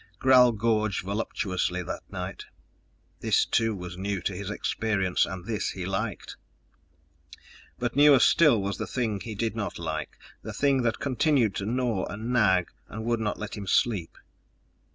Gral 0.17 0.51
gorged 0.51 1.03
voluptuously 1.05 1.83
that 1.83 2.01
night. 2.11 2.45
This 3.19 3.45
too 3.45 3.75
was 3.75 3.99
new 3.99 4.19
to 4.23 4.35
his 4.35 4.49
experience, 4.49 5.27
and 5.27 5.45
this 5.45 5.69
he 5.69 5.85
liked. 5.85 6.37
But 7.77 7.95
newer 7.95 8.17
still 8.17 8.59
was 8.59 8.79
the 8.79 8.87
thing 8.87 9.19
he 9.19 9.35
did 9.35 9.55
not 9.55 9.77
like, 9.77 10.17
the 10.41 10.53
thing 10.53 10.81
that 10.81 10.97
continued 10.97 11.53
to 11.57 11.67
gnaw 11.67 12.07
and 12.07 12.33
nag 12.33 12.71
and 12.87 13.05
would 13.05 13.19
not 13.19 13.37
let 13.37 13.55
him 13.55 13.67
sleep. 13.67 14.17